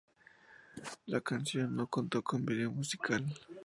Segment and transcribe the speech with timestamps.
[1.05, 3.23] La canción no contó con vídeo musical.